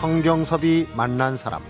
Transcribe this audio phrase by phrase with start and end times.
[0.00, 1.60] 성경섭이 만난 사람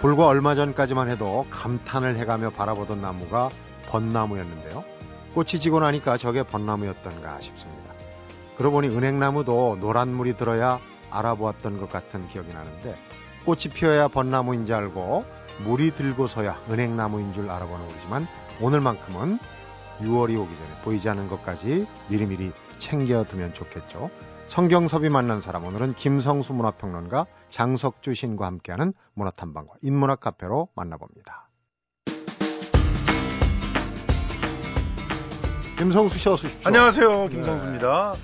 [0.00, 3.50] 불과 얼마 전까지만 해도 감탄을 해가며 바라보던 나무가
[3.88, 4.82] 벚나무였는데요.
[5.34, 7.92] 꽃이 지고 나니까 저게 벚나무였던가 싶습니다.
[8.56, 10.80] 그러고 보니 은행나무도 노란 물이 들어야
[11.10, 12.94] 알아보았던 것 같은 기억이 나는데
[13.44, 15.26] 꽃이 피어야 벚나무인 줄 알고
[15.66, 18.26] 물이 들고서야 은행나무인 줄 알아보는 거지만
[18.58, 19.38] 오늘만큼은
[20.00, 24.10] 6월이 오기 전에 보이지 않는 것까지 미리미리 챙겨두면 좋겠죠.
[24.48, 31.48] 성경섭이 만난 사람 오늘은 김성수 문화평론가 장석주 신과 함께하는 문화탐방과 인문학 카페로 만나봅니다.
[35.78, 36.68] 김성수 씨 어서 오십시오.
[36.68, 37.28] 안녕하세요.
[37.28, 38.12] 김성수입니다.
[38.14, 38.18] 네.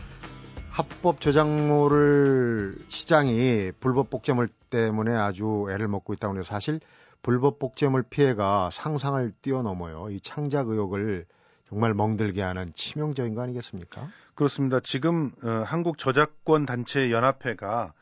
[0.70, 6.80] 합법 저작물을 시장이 불법 복제물 때문에 아주 애를 먹고 있다고 해서 사실
[7.22, 10.10] 불법 복제물 피해가 상상을 뛰어넘어요.
[10.10, 11.26] 이 창작 의혹을
[11.68, 14.08] 정말 멍들게 하는 치명적인 거 아니겠습니까?
[14.34, 14.80] 그렇습니다.
[14.80, 17.92] 지금 어, 한국 저작권 단체 연합회가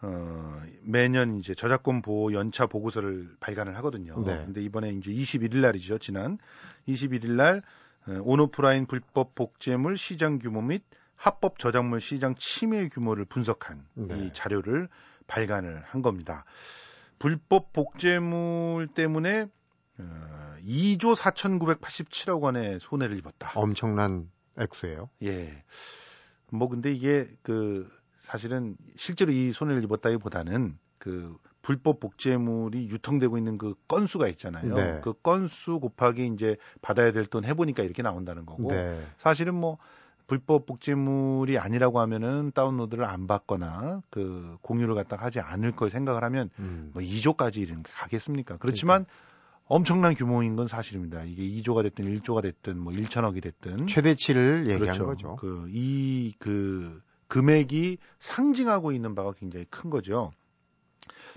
[0.00, 4.20] 어, 매년 이제 저작권 보호 연차 보고서를 발간을 하거든요.
[4.24, 4.44] 네.
[4.44, 5.98] 근데 이번에 이제 21일 날이죠.
[5.98, 6.38] 지난
[6.88, 7.62] 21일 날
[8.08, 10.82] 어, 온오프라인 불법 복제물 시장 규모 및
[11.16, 14.18] 합법 저작물 시장 침해 규모를 분석한 네.
[14.18, 14.88] 이 자료를
[15.26, 16.44] 발간을 한 겁니다.
[17.18, 19.46] 불법 복제물 때문에 어,
[20.66, 23.52] 2조 4,987억 원의 손해를 입었다.
[23.54, 25.08] 엄청난 액수예요.
[25.22, 25.64] 예.
[26.50, 33.74] 뭐 근데 이게 그 사실은 실제로 이 손해를 입었다기보다는 그 불법 복제물이 유통되고 있는 그
[33.88, 34.74] 건수가 있잖아요.
[34.74, 35.00] 네.
[35.02, 38.68] 그 건수 곱하기 이제 받아야 될 돈 해보니까 이렇게 나온다는 거고.
[38.68, 39.00] 네.
[39.16, 39.78] 사실은 뭐
[40.26, 46.50] 불법 복제물이 아니라고 하면은 다운로드를 안 받거나 그 공유를 갖다 하지 않을 걸 생각을 하면
[46.58, 46.90] 음.
[46.94, 48.56] 뭐 2조까지 이런 게 가겠습니까?
[48.58, 49.31] 그렇지만 그러니까.
[49.72, 51.24] 엄청난 규모인 건 사실입니다.
[51.24, 55.06] 이게 2조가 됐든 1조가 됐든 뭐 1천억이 됐든 최대치를 얘기한 그렇죠.
[55.06, 55.36] 거죠.
[55.36, 60.30] 그 이그 그 금액이 상징하고 있는 바가 굉장히 큰 거죠.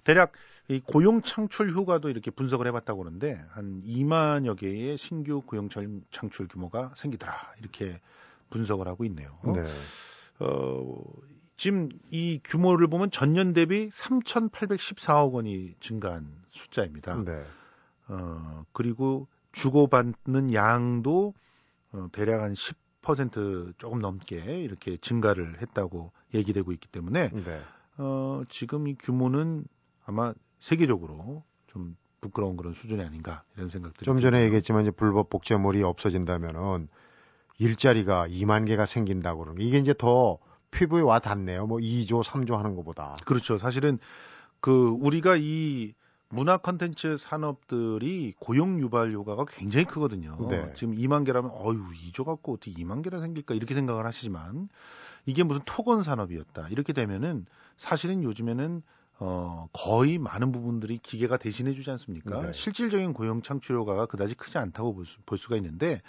[0.03, 0.33] 대략
[0.67, 5.69] 이 고용 창출 효과도 이렇게 분석을 해봤다고 그러는데 한 2만여 개의 신규 고용
[6.11, 8.01] 창출 규모가 생기더라 이렇게
[8.49, 9.39] 분석을 하고 있네요.
[9.45, 9.63] 네.
[10.39, 11.01] 어,
[11.55, 17.15] 지금 이 규모를 보면 전년 대비 3,814억 원이 증가한 숫자입니다.
[17.23, 17.45] 네.
[18.07, 21.33] 어, 그리고 주고받는 양도
[21.91, 27.61] 어, 대략 한 10% 조금 넘게 이렇게 증가를 했다고 얘기되고 있기 때문에 네.
[27.97, 29.65] 어, 지금 이 규모는
[30.05, 35.83] 아마 세계적으로 좀 부끄러운 그런 수준이 아닌가 이런 생각들이 좀 전에 얘기했지만 이제 불법 복제물이
[35.83, 36.87] 없어진다면은
[37.57, 40.39] 일자리가 2만 개가 생긴다고 그러는 이게 이제 더
[40.71, 41.67] 피부에 와 닿네요.
[41.67, 43.15] 뭐 2조, 3조 하는 것보다.
[43.25, 43.57] 그렇죠.
[43.57, 43.97] 사실은
[44.59, 45.93] 그 우리가 이
[46.29, 50.37] 문화 컨텐츠 산업들이 고용 유발 효과가 굉장히 크거든요.
[50.49, 50.73] 네.
[50.75, 54.69] 지금 2만 개라면 어유 2조 갖고 어떻게 2만 개나 생길까 이렇게 생각을 하시지만
[55.25, 56.69] 이게 무슨 토건 산업이었다.
[56.69, 57.45] 이렇게 되면은
[57.77, 58.81] 사실은 요즘에는
[59.17, 62.41] 어, 거의 많은 부분들이 기계가 대신해 주지 않습니까?
[62.41, 62.53] 네.
[62.53, 66.01] 실질적인 고용 창출 효과가 그다지 크지 않다고 볼, 수, 볼 수가 있는데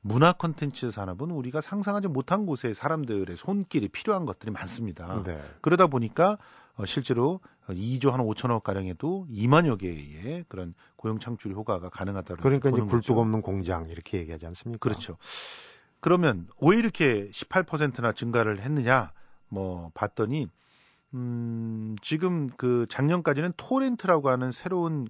[0.00, 5.22] 문화 콘텐츠 산업은 우리가 상상하지 못한 곳에 사람들의 손길이 필요한 것들이 많습니다.
[5.24, 5.38] 네.
[5.60, 6.38] 그러다 보니까 어,
[6.86, 13.18] 실제로 2조 한 5천억 가량에도 2만여 개의 그런 고용 창출 효과가 가능하다고 그러니까 이제 굴뚝
[13.18, 14.80] 없는 공장 이렇게 얘기하지 않습니까?
[14.80, 15.16] 그렇죠.
[16.00, 19.12] 그러면 왜 이렇게 18%나 증가를 했느냐?
[19.48, 20.48] 뭐 봤더니
[21.14, 25.06] 음, 지금 그 작년까지는 토렌트라고 하는 새로운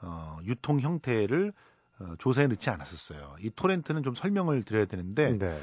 [0.00, 1.52] 어, 유통 형태를
[1.98, 3.36] 어, 조사에 넣지 않았었어요.
[3.40, 5.60] 이 토렌트는 좀 설명을 드려야 되는데 네.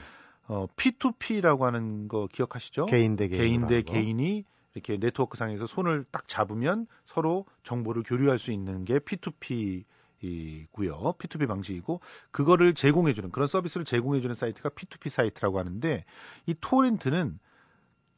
[0.48, 2.88] 어, P2P라고 하는 거 기억하시죠?
[2.88, 4.44] 개인 대 개인 대 개인이
[4.76, 9.86] 이렇게 네트워크 상에서 손을 딱 잡으면 서로 정보를 교류할 수 있는 게 P2P
[10.22, 11.14] 이고요.
[11.18, 16.06] P2P 방식이고 그거를 제공해 주는 그런 서비스를 제공해 주는 사이트가 P2P 사이트라고 하는데
[16.46, 17.40] 이 토렌트는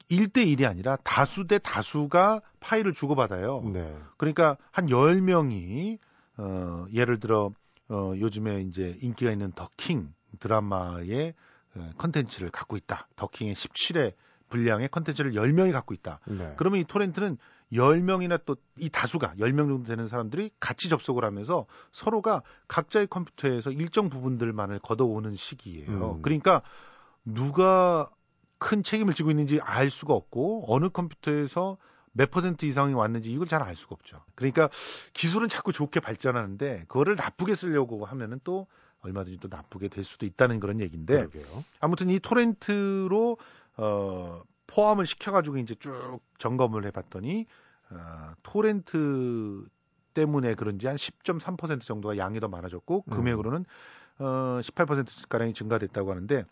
[0.09, 3.62] 1대1이 아니라 다수 대 다수가 파일을 주고받아요.
[3.74, 3.95] 네.
[4.18, 6.00] 그러니까 한 10명이
[6.38, 7.51] 어 예를 들어
[7.89, 11.33] 어 요즘에 이제 인기가 있는 더킹 드라마의
[11.75, 13.07] 어, 컨텐츠를 갖고 있다.
[13.15, 14.13] 더킹의 17회
[14.50, 16.20] 분량의 컨텐츠를 10명이 갖고 있다.
[16.28, 16.54] 네.
[16.58, 17.38] 그러면 이 torrent는
[17.74, 24.10] 10명이나 또 이 다수가 10명 정도 되는 사람들이 같이 접속을 하면서 서로가 각자의 컴퓨터에서 일정
[24.10, 26.16] 부분들만을 걷어오는 식이에요.
[26.18, 26.22] 음.
[26.22, 26.62] 그러니까
[27.26, 28.10] 누가
[28.60, 31.78] 큰 책임을 지고 있는지 알 수가 없고 어느 컴퓨터에서
[32.14, 34.24] 몇 퍼센트 이상이 왔는지 이걸 잘 알 수가 없죠.
[34.36, 34.70] 그러니까
[35.14, 38.68] 기술은 자꾸 좋게 발전하는데 그거를 나쁘게 쓰려고 하면은 또
[39.02, 41.64] 얼마든지 또 나쁘게 될 수도 있다는 그런 얘기인데 그러게요.
[41.80, 43.38] 아무튼 이 토렌트로
[43.77, 47.45] 어 포함을 시켜가지고 이제 쭉 점검을 해봤더니
[47.89, 47.95] 어,
[48.44, 49.65] 토렌트
[50.13, 53.12] 때문에 그런지 한 10.3% 정도가 양이 더 많아졌고 음.
[53.12, 53.65] 금액으로는
[54.19, 56.44] 어, 18% 가량이 증가됐다고 하는데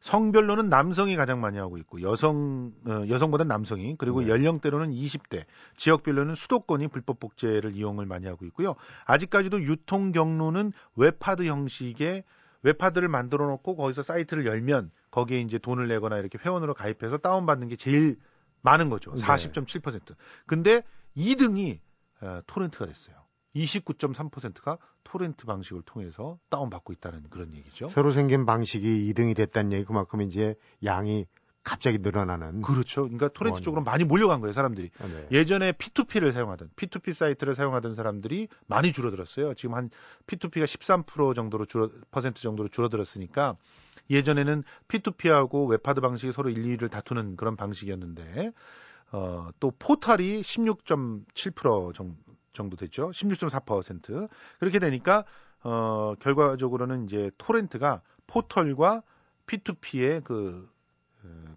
[0.00, 4.28] 성별로는 남성이 가장 많이 하고 있고 여성 어, 여성보다 남성이 그리고 네.
[4.28, 5.44] 연령대로는 20대
[5.76, 8.74] 지역별로는 수도권이 불법 복제를 이용을 많이 하고 있고요.
[9.06, 12.24] 아직까지도 유통 경로는 웹하드 형식의
[12.66, 17.76] 웹하드를 만들어 놓고 거기서 사이트를 열면 거기에 이제 돈을 내거나 이렇게 회원으로 가입해서 다운받는 게
[17.76, 18.18] 제일
[18.62, 19.14] 많은 거죠.
[19.14, 19.22] 네.
[19.22, 20.16] 40.7%.
[20.46, 20.82] 근데
[21.16, 21.78] 2등이
[22.22, 23.16] 어, torrent가 됐어요.
[23.54, 27.88] 29.3%가 토렌트 방식을 통해서 다운받고 있다는 그런 얘기죠.
[27.88, 31.26] 새로 생긴 방식이 2등이 됐다는 얘기 그만큼 이제 양이
[31.66, 33.02] 갑자기 늘어나는 그렇죠.
[33.02, 33.60] 그러니까 토렌트.
[33.60, 34.90] 쪽으로 많이 몰려간 거예요, 사람들이.
[35.00, 35.26] 아, 네.
[35.32, 39.54] 예전에 P2P를 사용하던 P2P 사이트를 사용하던 사람들이 많이 줄어들었어요.
[39.54, 39.90] 지금 한
[40.28, 43.56] P2P가 13% 정도로 줄어 퍼센트 정도로 줄어들었으니까
[44.10, 48.52] 예전에는 P2P하고 웹하드 방식이 서로 1, 2위를 다투는 그런 방식이었는데
[49.10, 52.16] 어, 또 포탈이 16.7% 정,
[52.52, 53.10] 정도 됐죠.
[53.10, 54.28] 16.4%
[54.60, 55.24] 그렇게 되니까
[55.64, 59.02] 어, 결과적으로는 이제 torrent가 포털과
[59.48, 60.75] P2P의 그 어,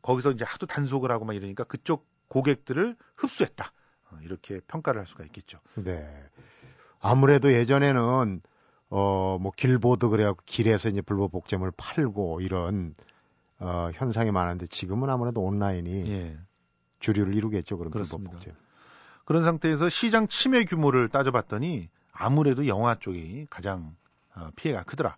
[0.02, 3.72] 거기서 이제 하도 단속을 하고 막 이러니까 그쪽 고객들을 흡수했다.
[4.12, 5.60] 어, 이렇게 평가를 할 수가 있겠죠.
[5.76, 6.08] 네.
[7.00, 8.42] 아무래도 예전에는
[8.92, 12.96] 어 뭐 길보드 그래갖고 길에서 이제 불법 복제물 팔고 이런
[13.60, 16.38] 어 현상이 많은데 지금은 아무래도 온라인이 예.
[17.00, 18.24] 주류를 이루겠죠 그런 불법.
[18.24, 18.54] 복제.
[19.26, 23.96] 그런 상태에서 시장 침해 규모를 따져봤더니 아무래도 영화 쪽이 가장
[24.36, 25.18] 어, 피해가 크더라.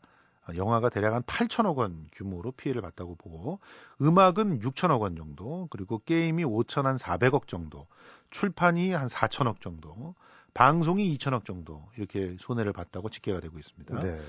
[0.52, 3.60] 어, 영화가 대략 한 8천억 원 규모로 피해를 봤다고 보고
[4.02, 7.88] 음악은 6천억 원 정도 그리고 게임이 5천 한 400억 정도
[8.30, 10.16] 출판이 한 4천억 정도
[10.54, 14.00] 방송이 2천억 정도 이렇게 손해를 봤다고 집계가 되고 있습니다.
[14.02, 14.22] 네.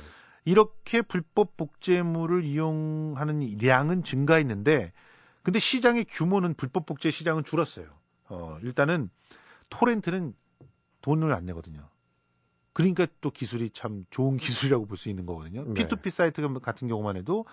[0.45, 4.93] 이렇게 불법 복제물을 이용하는 량은 증가했는데
[5.43, 7.87] 근데 시장의 규모는 불법 복제 시장은 줄었어요.
[8.29, 9.11] 어, 일단은
[9.71, 10.35] 토렌트는
[11.01, 11.89] 돈을 안 내거든요.
[12.73, 14.37] 그러니까 또 기술이 참 좋은
[14.73, 15.65] 기술이라고 볼 수 있는 거거든요.
[15.65, 15.87] 네.
[15.87, 17.45] P2P 사이트 같은 경우만 해도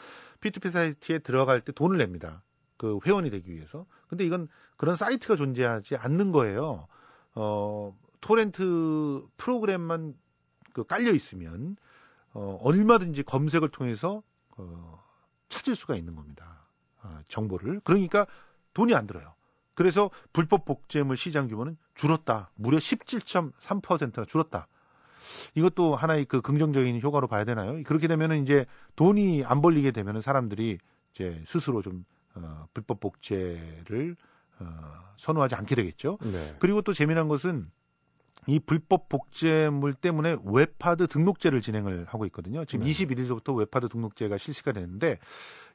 [0.42, 2.44] P2P 사이트에 들어갈 때 돈을 냅니다.
[2.78, 3.86] 그 회원이 되기 위해서.
[4.08, 6.88] 근데 이건 그런 사이트가 존재하지 않는 거예요.
[7.36, 10.16] 어, 토렌트 프로그램만
[10.74, 11.76] 그 깔려 있으면
[12.34, 14.24] 어, 얼마든지 검색을 통해서
[14.58, 15.04] 어,
[15.50, 16.66] 찾을 수가 있는 겁니다.
[17.02, 17.82] 아, 정보를.
[17.84, 18.28] 그러니까
[18.74, 19.34] 돈이 안 들어요.
[19.74, 22.52] 그래서 불법 복제물 시장 규모는 줄었다.
[22.56, 24.68] 무려 17.3%나 줄었다.
[25.56, 27.82] 이것도 하나의 그 긍정적인 효과로 봐야 되나요?
[27.84, 28.66] 그렇게 되면은 이제
[28.96, 30.78] 돈이 안 벌리게 되면은 사람들이
[31.14, 32.06] 이제 스스로 좀
[32.36, 34.16] 어, 불법 복제를
[34.60, 34.66] 어,
[35.18, 36.18] 선호하지 않게 되겠죠.
[36.22, 36.56] 네.
[36.60, 37.70] 그리고 또 재미난 것은
[38.48, 42.66] 이 불법 복제물 때문에 웹하드 등록제를 진행을 하고 있거든요.
[42.66, 42.92] 지금 네.
[42.92, 45.20] 21일서부터 웹하드 등록제가 실시가 되는데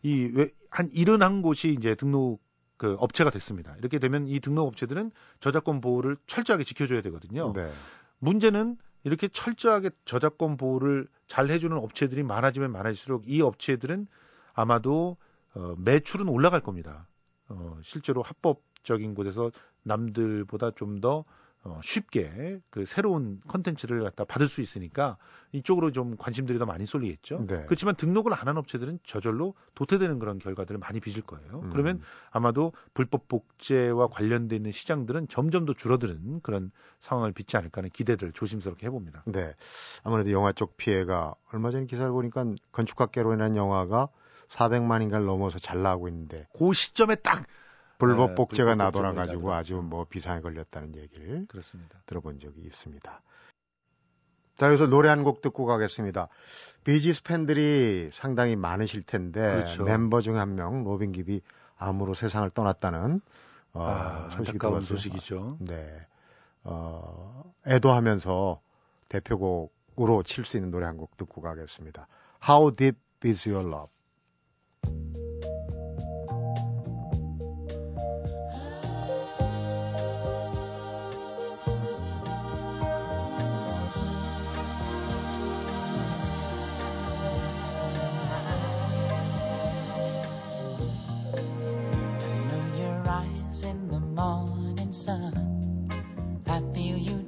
[0.03, 2.43] 이한 71곳이 이제 등록
[2.77, 3.75] 그 업체가 됐습니다.
[3.79, 7.53] 이렇게 되면 이 등록 업체들은 저작권 보호를 철저하게 지켜줘야 되거든요.
[7.53, 7.71] 네.
[8.19, 14.06] 문제는 이렇게 철저하게 저작권 보호를 잘 해주는 업체들이 많아지면 많아질수록 이 업체들은
[14.55, 15.17] 아마도
[15.55, 17.06] 어, 매출은 올라갈 겁니다.
[17.49, 19.53] 어, 실제로 합법적인 곳에서
[19.83, 21.25] 남들보다 좀더
[21.65, 25.17] 어, 쉽게 그 새로운 컨텐츠를 갖다 받을 수 있으니까
[25.53, 27.47] 이쪽으로 좀 관심들이 더 많이 쏠리겠죠.
[27.47, 27.65] 네.
[27.67, 31.61] 그렇지만 등록을 안 한 업체들은 저절로 도태되는 그런 결과들을 많이 빚을 거예요.
[31.65, 31.71] 음.
[31.71, 37.89] 그러면 아마도 불법 복제와 관련돼 있는 시장들은 점점 더 줄어드는 그런 상황을 빚지 않을까 하는
[37.89, 39.23] 기대를 조심스럽게 해봅니다.
[39.27, 39.55] 네.
[40.03, 44.09] 아무래도 영화 쪽 피해가 얼마 전에 기사를 보니까 건축학개론이라는 영화가
[44.51, 47.47] 400만인가를 넘어서 잘 나가고 있는데 그 시점에 딱
[47.98, 49.56] 불법 네, 복제가 불법 나돌아 복제가 가지고 나돌아.
[49.58, 51.98] 아주 뭐 비상에 걸렸다는 얘기를 그렇습니다.
[52.06, 53.22] 들어본 적이 있습니다.
[54.56, 56.29] 자, 여기서 노래 한 곡 듣고 가겠습니다.
[56.84, 59.84] 비지스 팬들이 상당히 많으실 텐데 그렇죠.
[59.84, 61.41] 멤버 중 한 명 로빈 깁이
[61.77, 63.20] 암으로 세상을 떠났다는
[63.72, 64.86] 어, 아, 소식이 들어왔어요.
[64.86, 65.56] 소식이죠.
[65.60, 66.06] 네.
[66.63, 68.60] 어, 애도하면서
[69.08, 72.06] 대표곡으로 칠 수 있는 노래 한 곡 듣고 가겠습니다.
[72.48, 73.89] How Deep Is Your Love?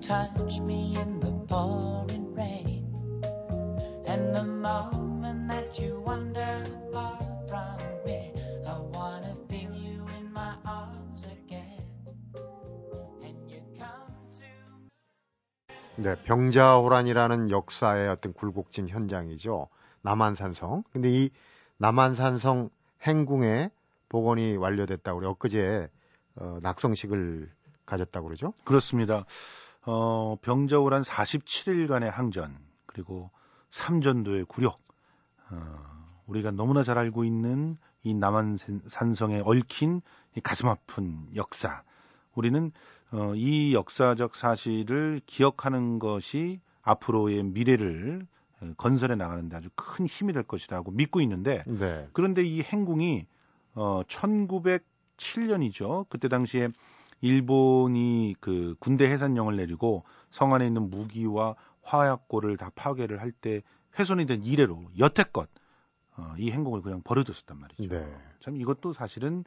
[0.06, 2.86] Touch me in the pouring rain.
[4.06, 8.32] And the moment that you wander far from me,
[8.64, 11.82] I wanna feel you in my arms again.
[13.20, 14.46] And you come to
[15.96, 19.68] 네, 병자호란이라는 역사의 어떤 굴곡진 현장이죠.
[20.02, 20.84] 남한산성.
[20.92, 21.30] 근데 이
[21.78, 22.70] 남한산성
[23.02, 23.70] 행궁에
[24.08, 25.88] 복원이 완료됐다고 우리 엊그제
[26.36, 27.50] 어, 낙성식을
[27.86, 28.52] 가졌다고 그러죠.
[28.64, 29.25] 그렇습니다.
[29.87, 33.31] 어, 병자호란 47일간의 항전 그리고
[33.71, 34.81] 삼전도의 굴욕
[35.50, 40.02] 어, 우리가 너무나 잘 알고 있는 이 남한 산성에 얽힌
[40.37, 41.83] 이 가슴 아픈 역사.
[42.35, 42.73] 우리는
[43.12, 48.26] 어, 이 역사적 사실을 기억하는 것이 앞으로의 미래를
[48.61, 52.09] 어, 건설해 나가는데 아주 큰 힘이 될 것이라고 믿고 있는데 네.
[52.12, 53.26] 그런데 이 행궁이
[53.75, 56.07] 어 1907년이죠.
[56.09, 56.69] 그때 당시에
[57.20, 63.62] 일본이 그 군대 해산령을 내리고 성 안에 있는 무기와 화약고를 다 파괴를 할 때
[63.99, 65.49] 훼손이 된 이래로 여태껏
[66.16, 67.88] 어, 이 행궁을 그냥 버려뒀었단 말이죠.
[67.88, 68.14] 네.
[68.40, 69.44] 참 이것도 사실은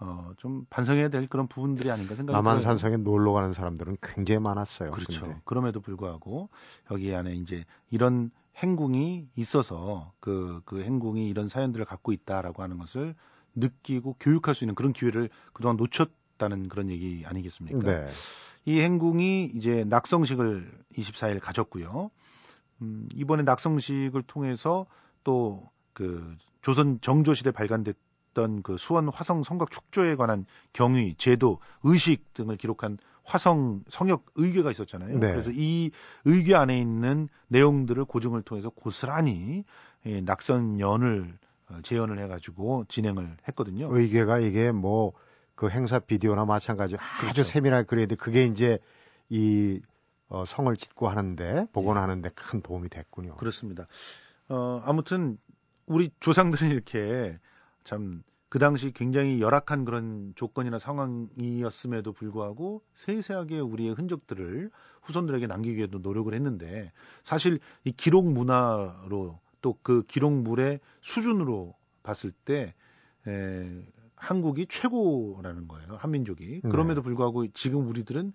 [0.00, 2.42] 어, 좀 반성해야 될 그런 부분들이 아닌가 생각이 들어요.
[2.42, 4.90] 남한산성에 놀러 가는 사람들은 굉장히 많았어요.
[4.90, 5.20] 그렇죠.
[5.20, 5.40] 근데.
[5.44, 6.48] 그럼에도 불구하고
[6.90, 13.14] 여기 안에 이제 이런 행궁이 있어서 그, 그 행궁이 이런 사연들을 갖고 있다라고 하는 것을
[13.54, 17.78] 느끼고 교육할 수 있는 그런 기회를 그동안 놓쳤 다는 그런 얘기 아니겠습니까?
[17.78, 18.06] 네.
[18.64, 22.10] 이 행궁이 이제 낙성식을 24일 가졌고요.
[22.80, 24.86] 음, 이번에 낙성식을 통해서
[25.24, 32.32] 또 그 조선 정조 시대 발간됐던 그 수원 화성 성곽 축조에 관한 경위, 제도, 의식
[32.34, 35.18] 등을 기록한 화성 성역 의궤가 있었잖아요.
[35.18, 35.30] 네.
[35.30, 35.90] 그래서 이
[36.24, 39.64] 의궤 안에 있는 내용들을 고증을 통해서 고스란히
[40.06, 43.88] 예, 낙선연을 어, 재현을 해가지고 진행을 했거든요.
[43.90, 45.12] 의궤가 이게 뭐
[45.54, 47.42] 그 행사 비디오나 마찬가지로 아주 그렇죠.
[47.44, 48.14] 세밀하게 그려야 돼.
[48.16, 48.78] 그게 이제
[49.28, 49.80] 이
[50.28, 53.36] 어, 성을 짓고 하는데 복원하는데 큰 도움이 됐군요.
[53.36, 53.86] 그렇습니다.
[54.48, 55.38] 어, 아무튼
[55.86, 57.38] 우리 조상들은 이렇게
[57.84, 66.00] 참 그 당시 굉장히 열악한 그런 조건이나 상황이었음에도 불구하고 세세하게 우리의 흔적들을 후손들에게 남기기 위해도
[66.00, 66.92] 노력을 했는데
[67.24, 72.74] 사실 이 기록 문화로 또 그 기록물의 수준으로 봤을 때
[73.26, 73.82] 에,
[74.22, 75.96] 한국이 최고라는 거예요.
[75.96, 76.60] 한민족이.
[76.62, 76.70] 네.
[76.70, 78.32] 그럼에도 불구하고 지금 우리들은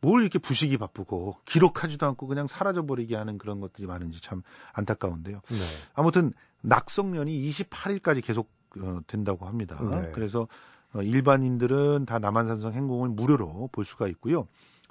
[0.00, 4.42] 뭘 이렇게 부식이 바쁘고 기록하지도 않고 그냥 사라져 버리게 하는 그런 것들이 많은지 참
[4.72, 5.40] 안타까운데요.
[5.48, 5.56] 네.
[5.94, 6.32] 아무튼
[6.62, 9.78] 낙성년이 28일까지 계속 어, 된다고 합니다.
[9.82, 10.10] 네.
[10.12, 10.46] 그래서
[10.94, 14.46] 어, 일반인들은 다 남한산성 행궁을 무료로 볼 수가 있고요.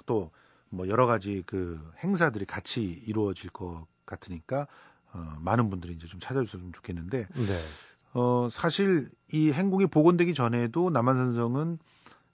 [0.06, 0.30] 또
[0.70, 4.66] 뭐 여러 가지 그 행사들이 같이 이루어질 것 같으니까
[5.12, 7.60] 어, 많은 분들이 이제 좀 찾아주셨으면 좋겠는데 네.
[8.12, 11.78] 어, 사실 이 행궁이 복원되기 전에도 남한산성은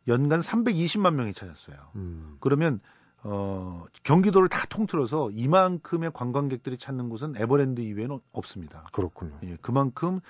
[0.08, 1.76] 연간 320만 명이 찾았어요.
[1.96, 2.36] 음.
[2.40, 2.80] 그러면
[3.22, 8.84] 어, 경기도를 다 통틀어서 이만큼의 관광객들이 찾는 곳은 에버랜드 이외에는 없습니다.
[8.92, 9.36] 그렇군요.
[9.42, 10.20] 예, 그만큼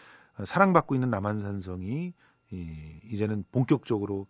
[0.44, 2.14] 사랑받고 있는 남한산성이
[2.52, 4.26] 이, 이제는 본격적으로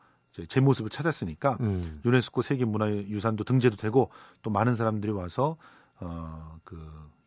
[0.48, 2.00] 제 모습을 찾았으니까 음.
[2.04, 4.10] 유네스코 세계문화유산도 등재도 되고
[4.42, 5.56] 또 많은 사람들이 와서
[6.00, 6.76] 어, 그,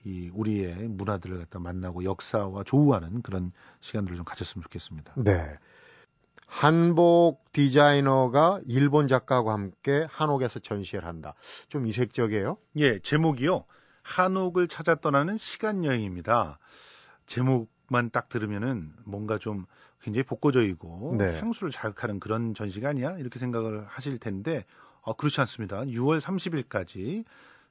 [0.06, 3.52] 이 우리의 문화들을 갖다 만나고 역사와 조우하는 그런
[3.82, 5.14] 시간들을 좀 가졌으면 좋겠습니다.
[5.18, 5.58] 네.
[6.48, 11.36] 한복 디자이너가 일본 작가와 함께 한옥에서 전시를 한다.
[11.68, 12.58] 좀 이색적이에요.
[12.78, 13.66] 예, 제목이요.
[14.02, 16.58] 한옥을 찾아 떠나는 시간 여행입니다.
[17.28, 19.66] 제목만 딱 들으면은 뭔가 좀
[20.02, 21.40] 굉장히 복고적이고 네.
[21.40, 23.18] 향수를 자극하는 그런 전시가 아니야?
[23.20, 24.66] 이렇게 생각을 하실 텐데
[25.02, 25.82] 어, 그렇지 않습니다.
[25.82, 27.26] 6월 30일까지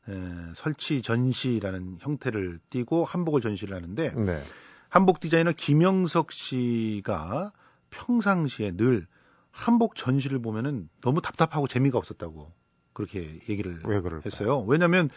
[0.08, 0.12] 에,
[0.54, 4.42] 설치 전시라는 형태를 띠고 한복을 전시를 하는데 네.
[4.88, 7.52] 한복 디자이너 김영석 씨가
[7.90, 9.06] 평상시에 늘
[9.50, 12.52] 한복 전시를 보면은 너무 답답하고 재미가 없었다고
[12.92, 13.80] 그렇게 얘기를?
[14.24, 14.60] 했어요.
[14.62, 15.10] 왜냐하면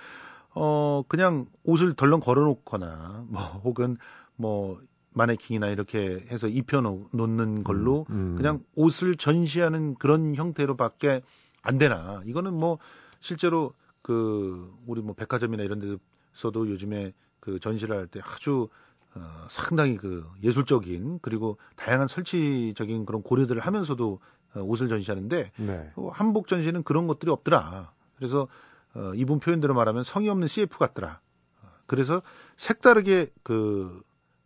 [0.53, 3.97] 어 그냥 옷을 덜렁 걸어놓거나 뭐 혹은
[4.35, 4.81] 뭐
[5.13, 8.35] 마네킹이나 이렇게 해서 입혀 놓- 놓는 걸로 음.
[8.37, 11.21] 그냥 옷을 전시하는 그런 형태로밖에
[11.61, 12.21] 안 되나.
[12.25, 12.79] 이거는 뭐
[13.19, 15.99] 실제로 그 우리 뭐 백화점이나 이런
[16.33, 18.69] 데서도 요즘에 그 전시를 할 때 아주
[19.13, 24.19] 어, 상당히 그 예술적인 그리고 다양한 설치적인 그런 고려들을 하면서도
[24.55, 25.91] 어, 옷을 전시하는데 네.
[25.95, 27.91] 어, 한복 전시는 그런 것들이 없더라.
[28.15, 28.47] 그래서
[28.93, 31.19] 어, 이분 표현대로 말하면 성의 없는 CF 같더라.
[31.61, 32.21] 어, 그래서
[32.55, 34.01] 색다르게 그,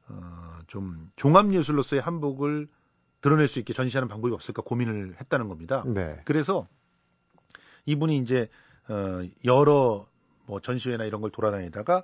[0.07, 2.67] 어, 좀 종합 예술로서의 한복을
[3.21, 5.83] 드러낼 수 있게 전시하는 방법이 없을까 고민을 했다는 겁니다.
[5.85, 6.21] 네.
[6.25, 6.67] 그래서
[7.85, 8.49] 이분이 이제
[8.87, 10.07] 어, 여러
[10.45, 12.03] 뭐 전시회나 이런 걸 돌아다니다가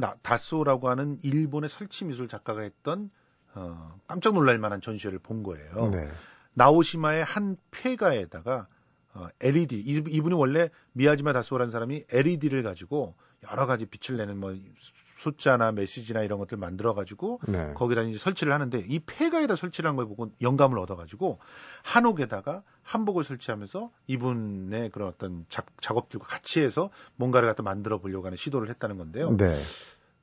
[0.00, 3.10] 나- 다소라고 하는 일본의 설치 미술 작가가 했던
[3.54, 5.90] 어, 깜짝 놀랄 만한 전시회를 본 거예요.
[5.90, 6.08] 네.
[6.54, 8.66] 나오시마의 한 폐가에다가
[9.14, 13.14] 어, LED 이- 이분이 원래 미야지마 다소라는 사람이 LED를 가지고
[13.50, 14.54] 여러 가지 빛을 내는 뭐
[15.26, 17.72] 숫자나 메시지나 이런 것들 만들어 가지고 네.
[17.74, 21.38] 거기다 이제 설치를 하는데 이 폐가에다 설치를 한 걸 보고 영감을 얻어 가지고
[21.82, 28.36] 한옥에다가 한복을 설치하면서 이분의 그런 어떤 작, 작업들과 같이 해서 뭔가를 갖다 만들어 보려고 하는
[28.36, 29.36] 시도를 했다는 건데요.
[29.36, 29.58] 네.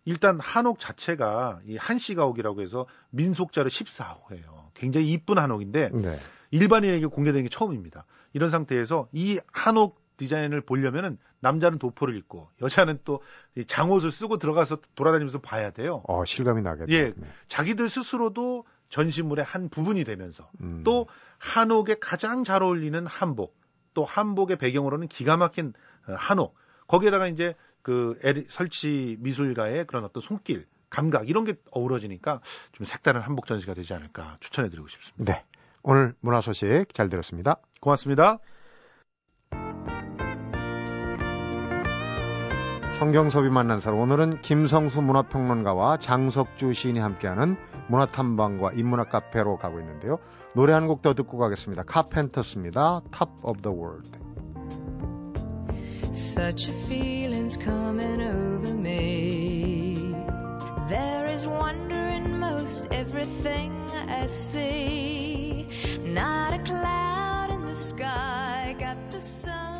[0.06, 4.72] 일단 한옥 자체가 이 한시가옥이라고 해서 민속자로 14호예요.
[4.74, 6.20] 굉장히 이쁜 한옥인데 네.
[6.52, 8.06] 일반인에게 공개되는 게 처음입니다.
[8.34, 15.40] 이런 상태에서 이 한옥 디자인을 보려면은 남자는 도포를 입고 여자는 또이 장옷을 쓰고 들어가서 돌아다니면서
[15.40, 16.04] 봐야 돼요.
[16.08, 16.94] 어, 실감이 나겠죠.
[16.94, 17.14] 예.
[17.16, 17.28] 네.
[17.48, 20.84] 자기들 스스로도 전시물의 한 부분이 되면서 음.
[20.84, 21.08] 또
[21.40, 23.60] 한옥에 가장 잘 어울리는 한복,
[23.94, 25.74] 또 한복의 배경으로는 기가 막힌
[26.08, 26.56] 어, 한옥,
[26.88, 28.18] 거기에다가 이제 그
[28.48, 32.40] 설치 미술가의 그런 어떤 손길, 감각 이런 게 어우러지니까
[32.72, 35.34] 좀 색다른 한복 전시가 되지 않을까 추천해 드리고 싶습니다.
[35.34, 35.44] 네.
[35.82, 37.58] 오늘 문화 소식 잘 들었습니다.
[37.82, 38.40] 고맙습니다.
[43.00, 47.58] 성경섭이 만난 사람 오늘은 김성수 문화평론가와 장석주 시인이 함께하는
[47.90, 50.20] 문화탐방과 인문학 카페로 가고 있는데요.
[50.54, 51.84] 노래 한 곡 더 듣고 가겠습니다.
[51.84, 53.02] 카펜터스입니다.
[53.12, 54.12] Top of the World.
[56.14, 60.16] Such a feeling's coming over me.
[60.88, 63.74] There is wonder in most everything
[64.08, 65.68] I see.
[66.06, 69.73] Not a cloud in the sky, got the sun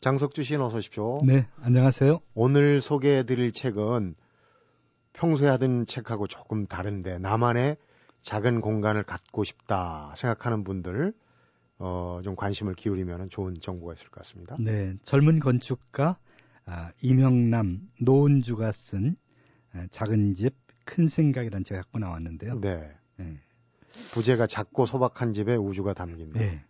[0.00, 1.18] 장석주 시인 어서 오십시오.
[1.24, 2.20] 네, 안녕하세요.
[2.34, 4.14] 오늘 소개해드릴 책은
[5.12, 7.76] 평소에 하던 책하고 조금 다른데 나만의
[8.22, 11.12] 작은 공간을 갖고 싶다 생각하는 분들
[11.78, 14.56] 어, 좀 관심을 기울이면 좋은 정보가 있을 것 같습니다.
[14.58, 16.18] 네, 젊은 건축가
[16.66, 19.16] 아, 이명남 노은주가 쓴
[19.72, 20.54] 아, 작은 집
[20.90, 22.60] 큰 생각이라는 책 갖고 나왔는데요.
[22.60, 22.90] 네.
[23.16, 23.38] 네.
[24.12, 26.32] 부제가 작고 소박한 집에 우주가 담긴.
[26.32, 26.64] 네.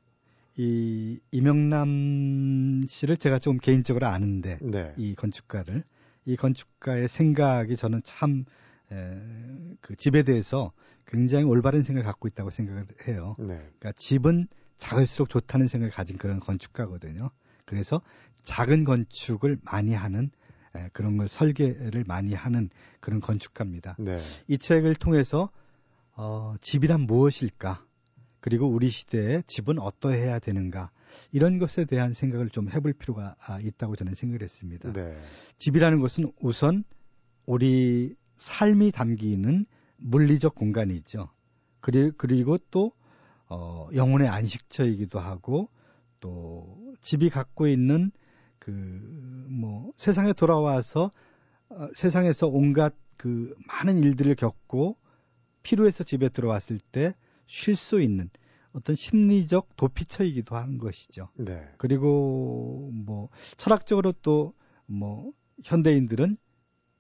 [0.57, 4.93] 이 이명남 씨를 제가 좀 개인적으로 아는데 네.
[4.97, 5.85] 이 건축가를
[6.25, 10.73] 이 건축가의 생각이 저는 참그 집에 대해서
[11.07, 13.37] 굉장히 올바른 생각을 갖고 있다고 생각을 해요.
[13.39, 13.57] 네.
[13.57, 17.31] 그러니까 집은 작을수록 좋다는 생각을 가진 그런 건축가거든요.
[17.65, 18.01] 그래서
[18.43, 20.31] 작은 건축을 많이 하는
[20.75, 23.97] 에, 그런 걸 설계를 많이 하는 그런 건축가입니다.
[23.99, 24.17] 네.
[24.47, 25.51] 이 책을 통해서
[26.15, 27.85] 어, 집이란 무엇일까?
[28.41, 30.91] 그리고 우리 시대에 집은 어떠해야 되는가?
[31.33, 34.93] 이런 것에 대한 생각을 좀 해볼 필요가 아, 있다고 저는 생각을 했습니다.
[34.93, 35.17] 네.
[35.59, 36.85] 집이라는 것은 우선
[37.47, 41.29] 우리 삶이 담기는 물리적 공간이죠.
[41.81, 42.93] 그리, 그리고 또
[43.49, 45.69] 어, 영혼의 안식처이기도 하고
[46.21, 48.13] 또 집이 갖고 있는
[48.59, 51.11] 그 뭐 세상에 돌아와서
[51.69, 54.97] 어, 세상에서 온갖 그 많은 일들을 겪고
[55.63, 57.15] 필요해서 집에 들어왔을 때
[57.51, 58.31] 쉴 수 있는
[58.73, 61.29] 어떤 심리적 도피처이기도 한 것이죠.
[61.35, 61.69] 네.
[61.77, 64.55] 그리고 뭐 철학적으로 또
[64.91, 65.33] 뭐
[65.65, 66.37] 현대인들은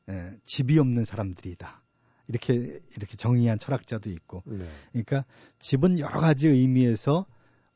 [0.08, 1.82] 에, 집이 없는 사람들이다.
[2.28, 4.44] 이렇게 이렇게 정의한 철학자도 있고.
[4.46, 4.64] 네.
[4.92, 5.24] 그러니까
[5.58, 7.26] 집은 여러 가지 의미에서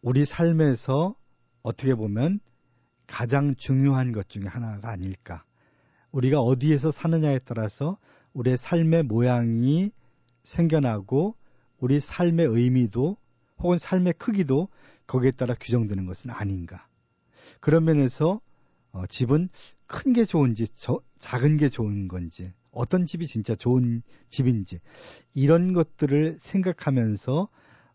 [0.01, 1.17] 우리 삶에서
[1.63, 2.39] 어떻게 보면
[3.07, 5.45] 가장 중요한 것 중에 하나가 아닐까.
[6.13, 7.99] 우리가 어디에서 사느냐에 따라서
[8.33, 9.91] 우리의 삶의 모양이
[10.45, 11.37] 생겨나고
[11.85, 13.19] 우리 삶의 의미도
[13.59, 14.69] 혹은 삶의 크기도
[15.07, 16.89] 거기에 따라 규정되는 것은 아닌가.
[17.61, 18.41] 그런 면에서
[18.93, 19.51] 어, 집은
[19.87, 24.81] 큰 게 좋은지 저, 작은 게 좋은 건지 어떤 집이 진짜 좋은 집인지
[25.35, 27.49] 이런 것들을 생각하면서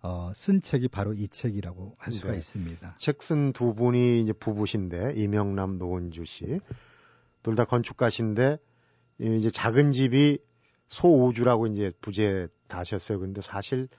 [0.03, 2.37] 어, 쓴 책이 바로 이 책이라고 할 수가 네.
[2.37, 2.95] 있습니다.
[2.99, 6.59] 책 쓴 두 분이 이제 부부신데 이명남 노은주 씨.
[7.41, 8.59] 둘 다 건축가신데
[9.21, 10.37] 이 이제 작은 집이
[10.89, 13.19] 소우주라고 이제 부제 다셨어요.
[13.19, 13.89] 근데 사실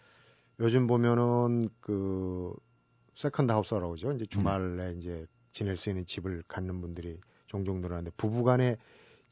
[0.61, 2.55] 요즘 보면은 그
[3.17, 4.13] second house라고 그러죠.
[4.13, 8.79] 이제 주말에 이제 지낼 수 있는 집을 갖는 분들이 종종 늘어나는데 부부 간의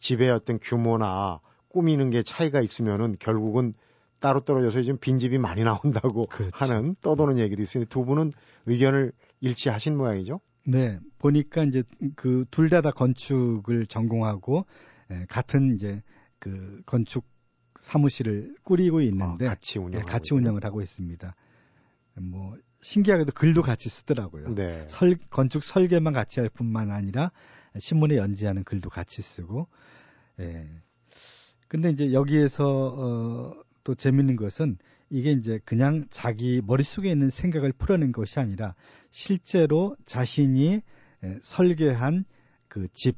[0.00, 3.74] 집의 어떤 규모나 꾸미는 게 차이가 있으면은 결국은
[4.20, 6.50] 따로 떨어져서 지금 빈집이 많이 나온다고 그렇죠.
[6.54, 8.32] 하는 떠도는 얘기도 있으니 두 분은
[8.66, 10.40] 의견을 일치하신 모양이죠.
[10.66, 11.82] 네, 보니까 이제
[12.16, 14.66] 그 둘 다다 건축을 전공하고
[15.10, 16.02] 에, 같은 이제
[16.38, 17.24] 그 건축
[17.80, 20.00] 사무실을 꾸리고 있는데 아, 같이 운영.
[20.00, 21.34] 예, 같이 운영을 하고 있습니다.
[22.20, 24.54] 뭐 신기하게도 글도 같이 쓰더라고요.
[24.54, 24.86] 네.
[24.88, 27.32] 설, 건축 설계만 같이 할 뿐만 아니라
[27.78, 29.68] 신문에 연재하는 글도 같이 쓰고,
[30.40, 30.68] 예.
[31.66, 34.78] 근데 이제 여기에서, 어, 또 재밌는 것은
[35.10, 38.74] 이게 이제 그냥 자기 머릿속에 있는 생각을 풀어낸 것이 아니라
[39.10, 40.82] 실제로 자신이
[41.24, 42.24] 에, 설계한
[42.68, 43.16] 그 집,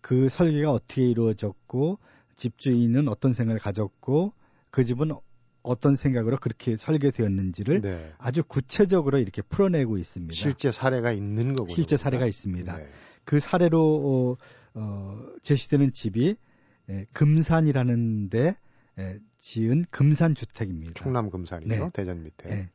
[0.00, 1.98] 그 설계가 어떻게 이루어졌고,
[2.36, 4.32] 집주인은 어떤 생각을 가졌고,
[4.70, 5.12] 그 집은
[5.62, 8.12] 어떤 생각으로 그렇게 설계되었는지를 네.
[8.18, 10.34] 아주 구체적으로 이렇게 풀어내고 있습니다.
[10.34, 11.72] 실제 사례가 있는 거군요.
[11.72, 12.76] 실제 사례가 있습니다.
[12.76, 12.88] 네.
[13.24, 14.36] 그 사례로
[14.74, 16.36] 어, 어, 제시되는 집이
[16.88, 18.56] 에, 금산이라는데
[18.98, 20.94] 에, 지은 금산 주택입니다.
[20.94, 21.68] 충남 금산이죠.
[21.68, 21.90] 네.
[21.92, 22.50] 대전 밑에.
[22.50, 22.70] 예.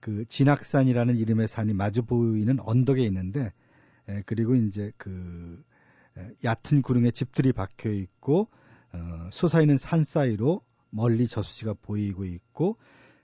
[0.00, 3.52] 그 진학산이라는 이름의 산이 마주 보이는 언덕에 있는데
[4.08, 5.62] 에, 그리고 이제 그
[6.18, 8.48] 에, 얕은 구릉에 집들이 박혀 있고
[8.96, 12.78] 어, 솟아있는 산 사이로 멀리 저수지가 보이고 있고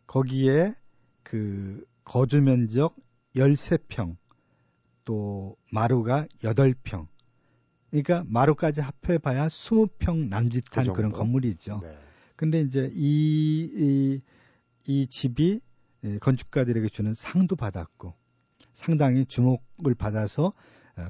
[0.07, 0.75] 거기에
[1.23, 2.97] 그 거주 면적
[3.35, 4.17] 13평
[5.05, 7.07] 또 마루가 8평
[7.91, 11.17] 그러니까 마루까지 합해 봐야 20평 남짓한 그 그런 정도?
[11.19, 11.81] 건물이죠.
[11.83, 11.99] 네.
[12.37, 14.21] 근데 이제 이, 이,
[14.87, 15.61] 이 집이
[16.05, 18.15] 예, 건축가들에게 주는 상도 받았고
[18.73, 20.53] 상당히 주목을 받아서 어,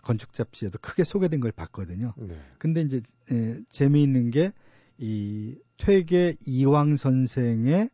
[0.03, 2.15] 건축 잡지에도 크게 소개된 걸 봤거든요.
[2.17, 2.39] 네.
[2.59, 4.53] 근데 이제 에, 재미있는 게
[5.03, 7.91] 이 퇴계 이왕 선생의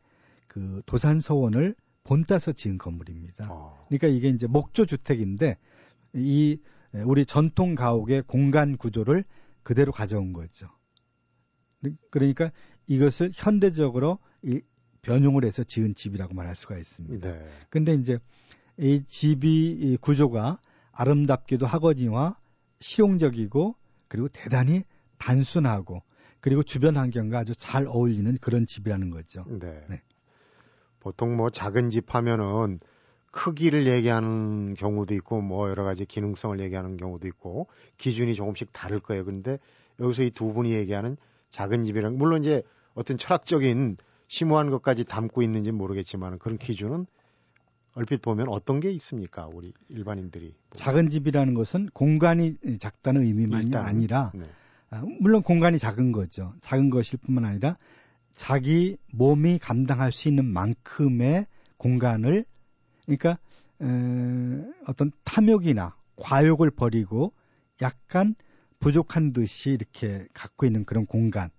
[0.47, 1.75] 그 도산 서원을
[2.05, 3.47] 본따서 지은 건물입니다.
[3.51, 3.87] 어.
[3.89, 5.57] 그러니까 이게 이제 목조 주택인데
[6.15, 6.59] 이
[6.95, 9.25] 에, 우리 전통 가옥의 공간 구조를
[9.63, 10.69] 그대로 가져온 거죠.
[12.11, 12.51] 그러니까
[12.87, 14.61] 이것을 현대적으로 이
[15.01, 17.33] 변용을 해서 지은 집이라고 말할 수가 있습니다.
[17.33, 17.49] 네.
[17.71, 18.19] 근데 이제
[18.77, 20.61] 이 집이 이 구조가
[20.99, 22.37] 아름답기도 하거니와
[22.81, 23.77] 실용적이고
[24.09, 24.83] 그리고 대단히
[25.19, 26.03] 단순하고
[26.41, 29.45] 그리고 주변 환경과 아주 잘 어울리는 그런 집이라는 거죠.
[29.49, 29.85] 네.
[29.89, 30.03] 네.
[31.01, 32.79] 보통 뭐 작은 집 하면은
[33.31, 39.25] 크기를 얘기하는 경우도 있고 뭐 여러 가지 기능성을 얘기하는 경우도 있고 기준이 조금씩 다를 거예요.
[39.25, 39.59] 근데
[40.01, 41.17] 여기서 이 두 분이 얘기하는
[41.51, 42.63] 작은 집이랑 물론 이제
[42.95, 43.97] 어떤 철학적인
[44.29, 47.07] 심오한 것까지 담고 있는지 는 모르겠지만 그런 기준은
[47.99, 49.49] 얼핏 보면 어떤 게 있습니까?
[49.53, 54.47] 우리 일반인들이 작은 집이라는 것은 공간이 작다는 의미만이 일단은, 아니라 네.
[54.91, 56.55] 아, 물론 공간이 작은 거죠.
[56.61, 57.77] 작은 것일 뿐만 아니라
[58.31, 62.45] 자기 몸이 감당할 수 있는 만큼의 공간을
[63.05, 63.39] 그러니까
[63.83, 67.33] 에, 어떤 탐욕이나 과욕을 버리고
[67.83, 68.37] 약간
[68.79, 71.51] 부족한 듯이 이렇게 갖고 있는 그런 공간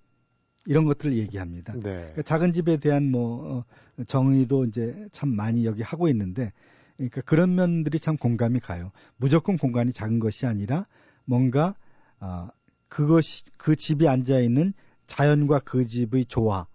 [0.65, 1.74] 이런 것들을 얘기합니다.
[1.74, 1.82] 네.
[1.82, 3.65] 그러니까 작은 집에 대한 뭐
[3.98, 6.54] 어, 정의도 이제 참 많이 여기 하고 있는데
[6.98, 8.91] 그러니까 그런 면들이 참 공감이 가요.
[9.17, 10.86] 무조건 공간이 작은 것이 아니라
[11.26, 11.76] 뭔가
[12.19, 12.52] 아
[12.88, 14.74] 그것이 그 집에 앉아 있는
[15.08, 16.67] 자연과 그 집의 조화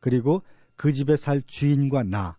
[0.00, 0.42] 그리고
[0.76, 2.36] 그 집에 살 주인과 나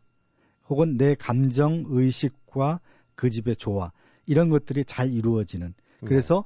[0.68, 2.82] 혹은 내 감정 의식과
[3.16, 3.92] 그 집의 조화
[4.26, 5.74] 이런 것들이 잘 이루어지는
[6.06, 6.46] 그래서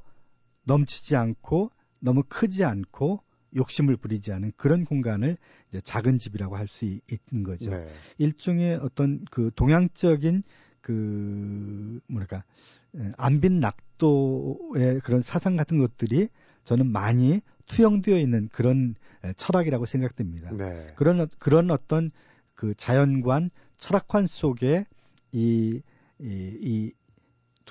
[0.64, 3.20] 넘치지 않고 너무 크지 않고
[3.56, 5.36] 욕심을 부리지 않은 그런 공간을
[5.68, 7.70] 이제 작은 집이라고 할 수 있는 거죠.
[7.70, 7.88] 네.
[8.18, 10.42] 일종의 어떤 그 동양적인
[10.80, 12.44] 그 뭐랄까
[12.96, 16.28] 에, 안빈 낙도의 그런 사상 같은 것들이
[16.64, 20.50] 저는 많이 투영되어 있는 그런 에, 철학이라고 생각됩니다.
[20.52, 20.92] 네.
[20.96, 22.10] 그런 어- 그런 어떤
[22.54, 24.84] 그 자연관 철학관 속에
[25.32, 25.82] 이이두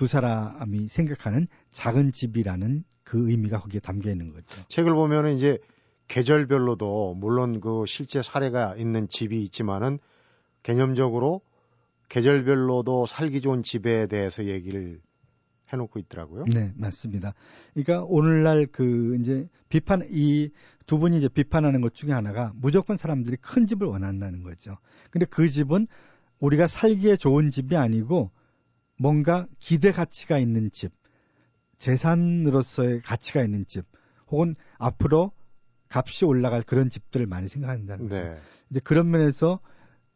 [0.06, 4.62] 사람이 생각하는 작은 집이라는 그 의미가 거기에 담겨 있는 거죠.
[4.68, 5.58] 책을 보면은 이제
[6.08, 9.98] 계절별로도 물론 그 실제 사례가 있는 집이 있지만은
[10.62, 11.40] 개념적으로
[12.08, 15.00] 계절별로도 살기 좋은 집에 대해서 얘기를
[15.72, 16.44] 해놓고 있더라고요.
[16.54, 17.34] 네, 맞습니다.
[17.74, 20.50] 그러니까 오늘날 그 이제 비판 이
[20.88, 24.78] 두 분이 이제 비판하는 것 중에 하나가 무조건 사람들이 큰 집을 원한다는 거죠.
[25.10, 25.86] 근데 그 집은
[26.40, 28.30] 우리가 살기에 좋은 집이 아니고
[28.98, 30.92] 뭔가 기대 가치가 있는 집,
[31.78, 33.86] 재산으로서의 가치가 있는 집,
[34.28, 35.32] 혹은 앞으로
[35.88, 38.22] 값이 올라갈 그런 집들을 많이 생각한다는 거죠.
[38.22, 38.38] 네.
[38.70, 39.60] 이제 그런 면에서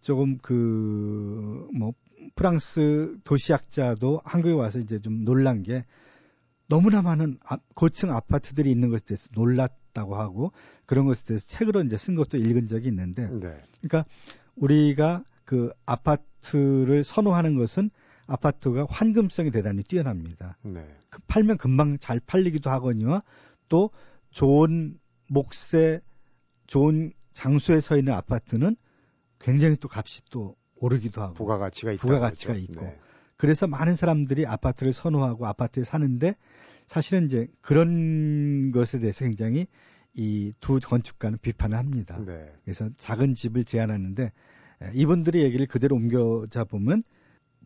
[0.01, 1.95] 조금 그 뭐
[2.35, 5.85] 프랑스 도시학자도 한국에 와서 이제 좀 놀란 게
[6.69, 10.53] 너무나 많은 아- 고층 아파트들이 있는 것에 대해서 놀랐다고 하고
[10.87, 13.61] 그런 것에 대해서 책으로 이제 쓴 것도 읽은 적이 있는데 네.
[13.83, 14.05] 그러니까
[14.57, 17.91] 우리가 그 아파트를 선호하는 것은
[18.33, 20.57] 아파트가 환금성이 대단히 뛰어납니다.
[20.63, 20.87] 네.
[21.11, 23.23] 그 팔면 금방 잘 팔리기도 하거니와
[23.69, 23.91] 또
[24.31, 26.01] 좋은 목세
[26.67, 28.77] 좋은 장소에 서 있는 아파트는
[29.39, 31.95] 굉장히 또 값이 또 오르기도 하고 부가가치가.
[31.97, 32.93] 부가가치가 있고.
[33.37, 36.37] 그래서 많은 사람들이 아파트를 선호하고 아파트에 사는데
[36.87, 39.67] 사실은 이제 그런 것에 대해서 굉장히
[40.15, 42.19] 이 두 건축가는 비판을 합니다.
[42.25, 42.53] 네.
[42.65, 44.25] 그래서 작은 집을 제안하는데
[44.83, 47.03] 에, 이분들의 얘기를 그대로 옮겨자 보면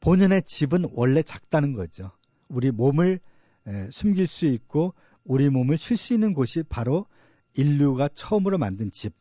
[0.01, 2.11] 본연의 집은 원래 작다는 거죠.
[2.49, 3.21] 우리 몸을
[3.67, 7.07] 에, 숨길 수 있고 우리 몸을 쉴 수 있는 곳이 바로
[7.55, 9.15] 인류가 처음으로 만든 집,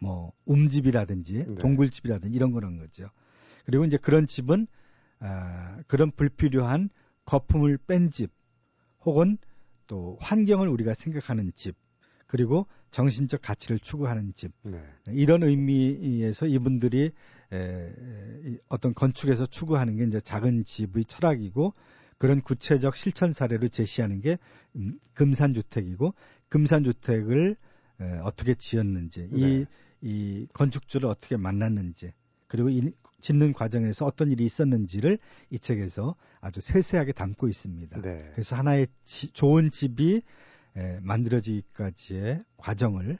[0.00, 1.54] 뭐 움집이라든지 네.
[1.56, 3.08] 동굴집이라든지 이런 거란 거죠.
[3.64, 4.66] 그리고 이제 그런 집은
[5.18, 6.90] 아, 그런 불필요한
[7.24, 8.30] 거품을 뺀 집,
[9.04, 9.38] 혹은
[9.86, 11.74] 또 환경을 우리가 생각하는 집,
[12.26, 14.82] 그리고 정신적 가치를 추구하는 집, 네.
[15.08, 17.12] 이런 의미에서 이분들이
[17.52, 17.92] 에,
[18.44, 21.72] 이 어떤 건축에서 추구하는 게 이제 작은 집의 철학이고
[22.18, 24.38] 그런 구체적 실천 사례를 제시하는 게
[24.76, 26.14] 음, 금산주택이고
[26.48, 27.56] 금산주택을
[28.00, 29.66] 에, 어떻게 지었는지 이, 네.
[30.00, 32.12] 이 건축주를 어떻게 만났는지
[32.48, 35.18] 그리고 이 짓는 과정에서 어떤 일이 있었는지를
[35.50, 38.00] 이 책에서 아주 세세하게 담고 있습니다.
[38.02, 38.30] 네.
[38.32, 40.22] 그래서 하나의 지- 좋은 집이
[40.76, 43.18] 에, 만들어지기까지의 과정을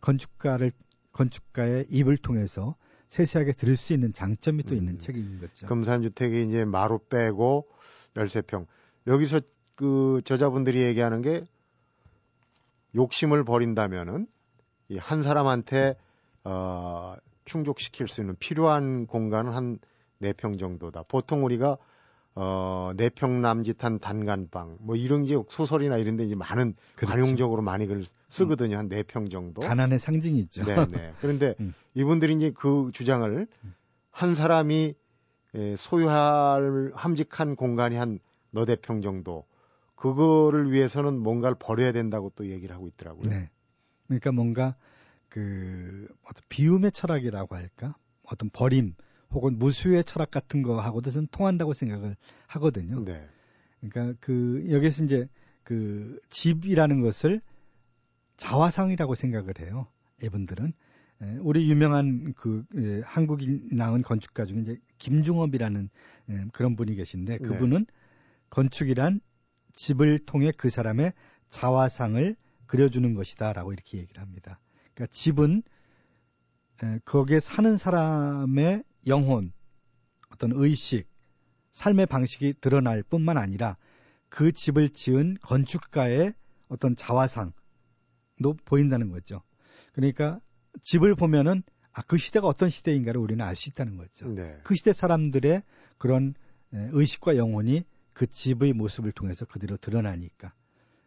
[0.00, 0.72] 건축가를
[1.12, 2.76] 건축가의 입을 통해서
[3.12, 4.98] 세세하게 들을 수 있는 장점이 또 있는 음.
[4.98, 5.66] 책인 거죠.
[5.66, 7.68] 금산주택이 이제 마루 빼고
[8.14, 8.66] 13평.
[9.06, 9.42] 여기서
[9.74, 11.44] 그 저자분들이 얘기하는 게
[12.94, 14.26] 욕심을 버린다면은
[14.88, 15.94] 이 한 사람한테
[16.44, 19.52] 어, 충족시킬 수 있는 필요한 공간은
[20.20, 21.02] 한네평 정도다.
[21.02, 21.76] 보통 우리가
[22.34, 27.12] 어, 네평 남짓한 단간방 뭐 이런 게 소설이나 이런 데 이제 많은 그렇죠.
[27.12, 28.78] 관용적으로 많이 글 쓰거든요.
[28.78, 29.60] 한네평 정도.
[29.60, 30.64] 가난의 상징이죠.
[30.64, 31.12] 네, 네.
[31.20, 31.74] 그런데 음.
[31.94, 33.46] 이분들이 이제 그 주장을
[34.10, 34.94] 한 사람이
[35.54, 38.18] 에, 소유할 함직한 공간이 한
[38.50, 39.46] 너댓 평 정도
[39.94, 43.28] 그거를 위해서는 뭔가를 버려야 된다고 또 얘기를 하고 있더라고요.
[43.28, 43.50] 네.
[44.06, 44.74] 그러니까 뭔가
[45.28, 47.94] 그 어떤 비움의 철학이라고 할까?
[48.24, 48.94] 어떤 버림
[49.32, 52.16] 혹은 무수의 철학 같은 거하고도 좀 통한다고 생각을
[52.46, 53.04] 하거든요.
[53.04, 53.26] 네.
[53.80, 55.28] 그러니까 그 여기서 이제
[55.62, 57.40] 그 집이라는 것을
[58.36, 59.86] 자화상이라고 생각을 해요.
[60.22, 60.72] 이분들은
[61.22, 65.90] 에, 우리 유명한 그 에, 한국인 나온 건축가 중에 이제 김중업이라는
[66.30, 67.48] 에, 그런 분이 계신데 네.
[67.48, 67.86] 그분은
[68.50, 69.20] 건축이란
[69.72, 71.12] 집을 통해 그 사람의
[71.48, 74.58] 자화상을 그려주는 것이다라고 이렇게 얘기를 합니다.
[74.94, 75.62] 그러니까 집은
[76.82, 79.52] 에, 거기에 사는 사람의 영혼,
[80.30, 81.06] 어떤 의식,
[81.72, 83.76] 삶의 방식이 드러날 뿐만 아니라
[84.28, 86.34] 그 집을 지은 건축가의
[86.68, 87.52] 어떤 자화상도
[88.64, 89.42] 보인다는 거죠.
[89.92, 90.40] 그러니까
[90.80, 91.62] 집을 보면은
[91.92, 94.28] 아, 그 시대가 어떤 시대인가를 우리는 알 수 있다는 거죠.
[94.28, 94.58] 네.
[94.64, 95.62] 그 시대 사람들의
[95.98, 96.34] 그런
[96.72, 97.84] 에, 의식과 영혼이
[98.14, 100.54] 그 집의 모습을 통해서 그대로 드러나니까.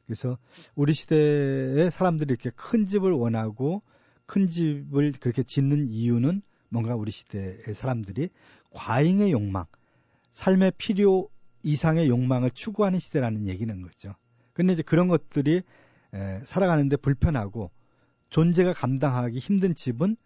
[0.06, 0.38] 그래서
[0.76, 3.82] 우리 시대의 사람들이 이렇게 큰 집을 원하고
[4.28, 6.44] 큰 집을 그렇게 짓는 이유는
[6.76, 8.30] 뭔가 우리 시대의 사람들이
[8.72, 9.66] 과잉의 욕망,
[10.32, 11.30] 삶의 필요
[11.64, 14.14] 이상의 욕망을 추구하는 시대라는 얘기는 거죠.
[14.52, 15.62] 근데 이제 그런 것들이
[16.14, 17.72] 에, 살아가는데 불편하고
[18.30, 20.18] 존재가 감당하기 힘든 집은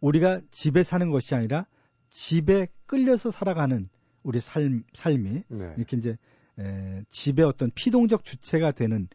[0.00, 1.66] 우리가 집에 사는 것이 아니라
[2.08, 3.88] 집에 끌려서 살아가는
[4.22, 5.74] 우리 삶, 삶이 네.
[5.76, 6.16] 이렇게 이제
[6.58, 9.08] 에, 집의 어떤 피동적 주체가 되는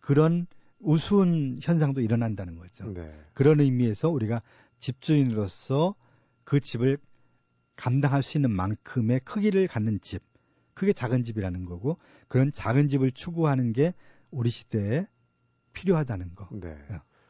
[0.00, 0.46] 그런
[0.80, 2.90] 우스운 현상도 일어난다는 거죠.
[2.92, 3.12] 네.
[3.34, 4.40] 그런 의미에서 우리가
[4.78, 5.94] 집주인으로서
[6.44, 6.98] 그 집을
[7.76, 10.22] 감당할 수 있는 만큼의 크기를 갖는 집,
[10.74, 13.94] 그게 작은 집이라는 거고 그런 작은 집을 추구하는 게
[14.30, 15.06] 우리 시대에
[15.72, 16.48] 필요하다는 거.
[16.52, 16.76] 네.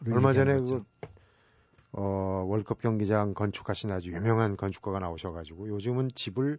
[0.00, 0.60] 를 얼마 전에.
[0.60, 0.84] 그
[1.92, 6.58] 어, 월드컵 경기장 건축하신 아주 유명한 건축가가 나오셔가지고 요즘은 집을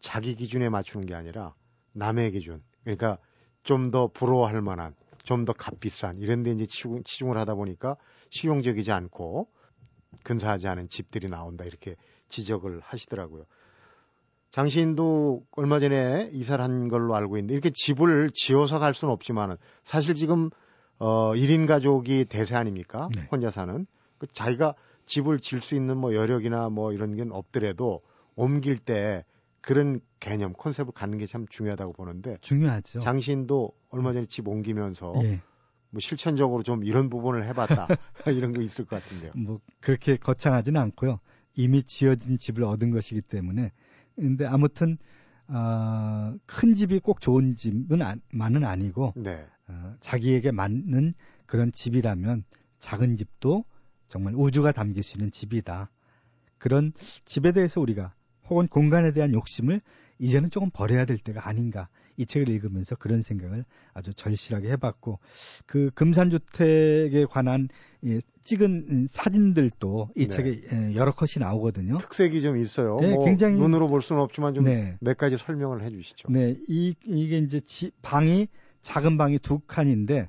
[0.00, 1.54] 자기 기준에 맞추는 게 아니라
[1.92, 2.62] 남의 기준.
[2.84, 3.18] 그러니까
[3.62, 4.94] 좀 더 부러워할 만한,
[5.24, 7.96] 좀 더 값비싼 이런 데 이제 치중, 치중을 하다 보니까
[8.30, 9.48] 실용적이지 않고
[10.24, 11.96] 근사하지 않은 집들이 나온다 이렇게
[12.28, 13.44] 지적을 하시더라고요.
[14.50, 20.14] 장시인도 얼마 전에 이사를 한 걸로 알고 있는데 이렇게 집을 지어서 갈 수는 없지만은 사실
[20.14, 20.50] 지금
[20.98, 23.08] 어 1인 가족이 대세 아닙니까?
[23.14, 23.26] 네.
[23.30, 23.86] 혼자 사는.
[24.18, 24.74] 그 자기가
[25.06, 28.02] 집을 질 수 있는 뭐 여력이나 뭐 이런 게 없더라도
[28.36, 29.24] 옮길 때
[29.60, 33.00] 그런 개념, 컨셉을 갖는 게 참 중요하다고 보는데 중요하죠.
[33.00, 35.40] 장시인도 얼마 전에 집 옮기면서 예.
[35.92, 37.86] 뭐 실천적으로 좀 이런 부분을 해봤다
[38.34, 39.32] 이런 거 있을 것 같은데요.
[39.36, 41.20] 뭐 그렇게 거창하지는 않고요.
[41.54, 43.72] 이미 지어진 집을 얻은 것이기 때문에.
[44.16, 44.96] 근데 아무튼
[45.48, 51.12] 아, 큰 집이 꼭 좋은 집은 아, 만은 아니고 네, 어, 자기에게 맞는
[51.44, 52.44] 그런 집이라면
[52.78, 53.64] 작은 집도
[54.08, 55.90] 정말 우주가 담길 수 있는 집이다.
[56.56, 56.92] 그런
[57.26, 58.14] 집에 대해서 우리가
[58.48, 59.82] 혹은 공간에 대한 욕심을
[60.18, 61.88] 이제는 조금 버려야 될 때가 아닌가.
[62.22, 65.18] 이 책을 읽으면서 그런 생각을 아주 절실하게 해봤고,
[65.66, 67.68] 그 금산주택에 관한
[68.04, 70.28] 예, 찍은 음, 사진들도 이 네.
[70.28, 71.98] 책에 예, 여러 컷이 나오거든요.
[71.98, 72.98] 특색이 좀 있어요.
[73.00, 75.14] 네, 뭐 굉장히- 눈으로 볼 수는 없지만 좀몇 네.
[75.14, 76.28] 가지 설명을 해주시죠.
[76.30, 78.48] 네, 이, 이게 이제 지- 방이,
[78.82, 80.28] 작은 방이 두 칸인데,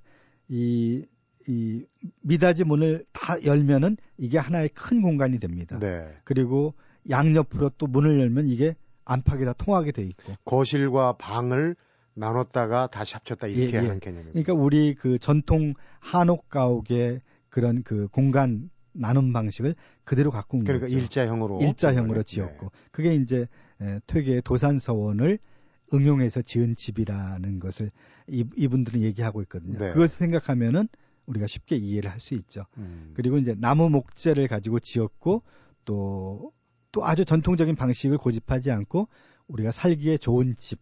[0.50, 1.06] 이,
[1.48, 1.86] 이
[2.22, 5.78] 미닫이 문을 다 열면은 이게 하나의 큰 공간이 됩니다.
[5.80, 6.08] 네.
[6.24, 6.74] 그리고
[7.10, 8.76] 양옆으로 또 문을 열면 이게
[9.06, 10.34] 안팎이 다 통하게 돼 있고.
[10.46, 11.76] 거실과 방을
[12.16, 13.88] 나눴다가 다시 합쳤다 이렇게 예, 예.
[13.88, 14.32] 하는 개념입니다.
[14.34, 20.86] 그러니까 우리 그 전통 한옥 가옥의 그런 그 공간 나눔 방식을 그대로 갖고 온 그러니까
[20.88, 20.98] 거죠.
[20.98, 22.24] 일자형으로 일자형으로 네.
[22.24, 23.48] 지었고 그게 이제
[23.82, 25.40] 에, 퇴계 도산서원을
[25.94, 27.90] 응용해서 지은 집이라는 것을
[28.28, 29.80] 이, 이분들은 얘기하고 있거든요.
[29.80, 29.94] 네.
[29.94, 30.88] 그것을 생각하면은
[31.26, 32.66] 우리가 쉽게 이해를 할 수 있죠.
[32.78, 33.12] 음.
[33.16, 35.42] 그리고 이제 나무 목재를 가지고 지었고
[35.86, 36.52] 또,
[36.94, 39.10] 또 아주 전통적인 방식을 고집하지 않고
[39.48, 40.80] 우리가 살기에 좋은 집.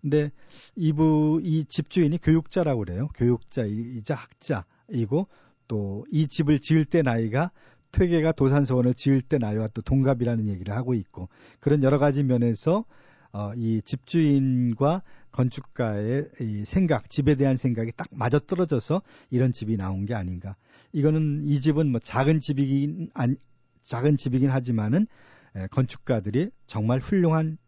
[0.00, 0.32] 근데
[0.74, 3.08] 이부, 이 집주인이 교육자라고 그래요.
[3.14, 5.28] 교육자이자 학자이고
[5.68, 7.50] 또 이 집을 지을 때 나이가
[7.92, 11.28] 퇴계가 도산서원을 지을 때 나이와 또 동갑이라는 얘기를 하고 있고
[11.60, 12.84] 그런 여러 가지 면에서
[13.32, 19.00] 어, 이 집주인과 건축가의 이 생각, 집에 대한 생각이 딱 맞아 떨어져서
[19.30, 20.56] 이런 집이 나온 게 아닌가.
[20.92, 23.36] 이거는 이 집은 뭐 작은 집이긴 아니,
[23.82, 25.06] 작은 집이긴 하지만은
[25.56, 27.58] 에, 건축가들이 정말 훌륭한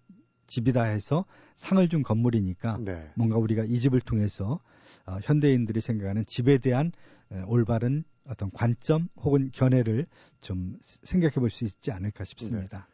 [0.47, 3.11] 집이다 해서 상을 준 건물이니까 네.
[3.15, 4.61] 뭔가 우리가 이 집을 통해서
[5.07, 6.93] 어, 현대인들이 생각하는 집에 대한
[7.33, 10.07] 에, 올바른 어떤 관점 혹은 견해를
[10.41, 12.89] 좀 생각해 볼 수 있지 않을까 싶습니다.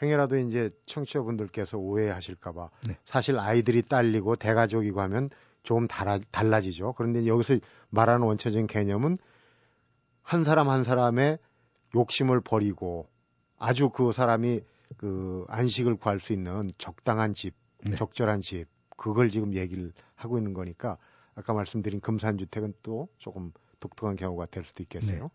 [0.00, 2.96] 행여라도 이제 청취자분들께서 오해하실까봐 네.
[3.04, 5.30] 사실 아이들이 딸리고 대가족이고 하면
[5.64, 6.92] 조금 달라, 달라지죠.
[6.96, 7.58] 그런데 여기서
[7.90, 9.18] 말하는 원초적인 개념은
[10.22, 11.38] 한 사람 한 사람의
[11.96, 13.08] 욕심을 버리고
[13.58, 14.60] 아주 그 사람이
[14.96, 17.96] 그 안식을 구할 수 있는 적당한 집, 네.
[17.96, 18.66] 적절한 집,
[18.96, 20.96] 그걸 지금 얘기를 하고 있는 거니까
[21.34, 25.30] 아까 말씀드린 금산주택은 또 조금 독특한 경우가 될 수도 있겠어요.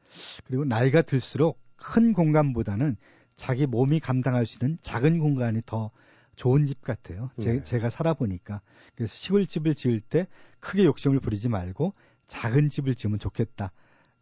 [0.46, 2.98] 그리고 나이가 들수록 큰 공간보다는
[3.36, 5.92] 자기 몸이 감당할 수 있는 작은 공간이 더
[6.36, 7.30] 좋은 집 같아요.
[7.40, 7.64] 제, 네.
[7.64, 8.62] 제가 살아보니까.
[8.96, 10.28] 그래서 시골집을 지을 때
[10.60, 11.94] 크게 욕심을 부리지 말고
[12.26, 13.72] 작은 집을 지으면 좋겠다.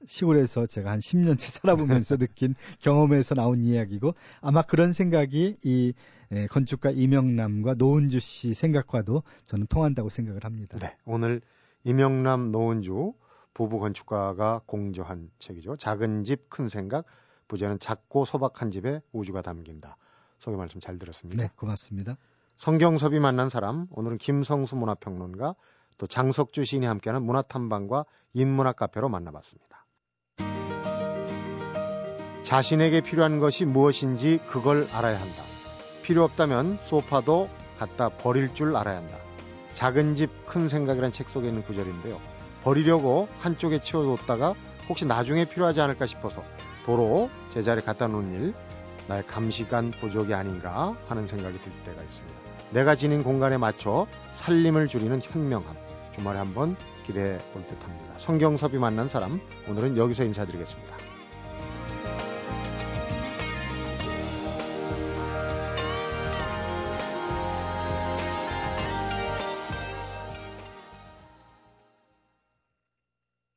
[0.05, 1.39] 시골에서 제가 한 10년째
[1.99, 5.93] 살아보면서 느낀 경험에서 나온 이야기고 아마 그런 생각이 이
[6.31, 10.77] 에, 건축가 이명남과 노은주 씨 생각과도 저는 통한다고 생각을 합니다.
[10.79, 11.41] 네, 오늘
[11.83, 13.13] 이명남 노은주
[13.53, 15.75] 부부 건축가가 공저한 책이죠.
[15.77, 17.05] 작은 집 큰 생각,
[17.47, 19.97] 부제는 작고 소박한 집에 우주가 담긴다.
[20.37, 21.43] 소개 말씀 잘 들었습니다.
[21.43, 22.17] 네, 고맙습니다.
[22.57, 25.55] 성경섭이 만난 사람, 오늘은 김성수 문화평론가,
[25.97, 29.80] 또 장석주 시인이 함께하는 문화탐방과 인문학 카페로 만나봤습니다.
[32.51, 35.41] 자신에게 필요한 것이 무엇인지 그걸 알아야 한다.
[36.03, 39.15] 필요 없다면 소파도 갖다 버릴 줄 알아야 한다.
[39.73, 42.19] 작은 집 큰 생각이란 책 속에 있는 구절인데요.
[42.65, 44.53] 버리려고 한쪽에 치워뒀다가
[44.89, 46.43] 혹시 나중에 필요하지 않을까 싶어서
[46.85, 48.53] 도로 제자리에 갖다 놓은 일
[49.07, 52.37] 나의 감시관 부족이 아닌가 하는 생각이 들 때가 있습니다.
[52.71, 55.73] 내가 지닌 공간에 맞춰 살림을 줄이는 현명함.
[56.15, 56.75] 주말에 한번
[57.07, 58.15] 기대해 볼 듯합니다.
[58.17, 61.10] 성경섭이 만난 사람 오늘은 여기서 인사드리겠습니다.